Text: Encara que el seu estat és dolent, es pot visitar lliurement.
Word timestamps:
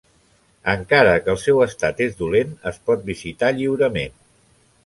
Encara 0.71 1.11
que 1.25 1.31
el 1.33 1.37
seu 1.43 1.61
estat 1.67 2.01
és 2.07 2.17
dolent, 2.23 2.57
es 2.73 2.83
pot 2.89 3.07
visitar 3.11 3.55
lliurement. 3.59 4.21